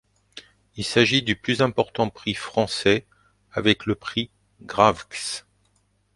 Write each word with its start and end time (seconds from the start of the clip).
Il 0.77 0.83
s'agit 0.83 1.21
du 1.21 1.35
plus 1.35 1.61
important 1.61 2.09
prix 2.09 2.33
français 2.33 3.05
avec 3.51 3.85
le 3.85 3.93
prix 3.93 4.31
Grav'x. 4.63 5.45